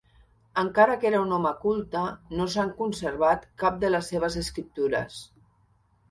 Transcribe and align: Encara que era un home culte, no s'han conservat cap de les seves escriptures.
Encara 0.59 0.93
que 1.01 1.07
era 1.09 1.17
un 1.25 1.33
home 1.35 1.49
culte, 1.65 2.05
no 2.39 2.47
s'han 2.53 2.71
conservat 2.79 3.45
cap 3.65 3.77
de 3.83 3.91
les 3.91 4.09
seves 4.13 4.39
escriptures. 4.41 5.21